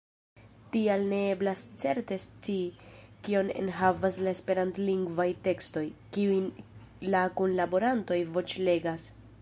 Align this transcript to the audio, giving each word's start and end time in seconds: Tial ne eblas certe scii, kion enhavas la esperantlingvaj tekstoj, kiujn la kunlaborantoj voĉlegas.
Tial 0.75 1.03
ne 1.09 1.17
eblas 1.33 1.65
certe 1.83 2.15
scii, 2.23 2.63
kion 3.27 3.51
enhavas 3.65 4.17
la 4.27 4.33
esperantlingvaj 4.37 5.27
tekstoj, 5.49 5.85
kiujn 6.17 6.49
la 7.17 7.23
kunlaborantoj 7.41 8.21
voĉlegas. 8.39 9.07